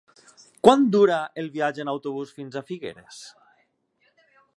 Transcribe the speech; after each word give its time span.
Quant 0.67 0.85
dura 0.95 1.17
el 1.41 1.49
viatge 1.57 1.83
en 1.85 1.91
autobús 1.93 2.31
fins 2.39 2.57
a 2.57 2.65
Figueres? 2.71 3.21